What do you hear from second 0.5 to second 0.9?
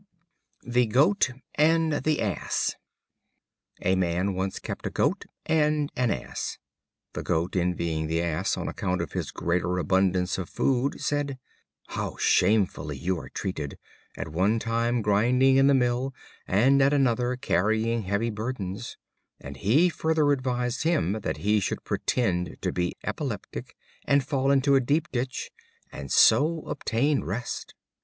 The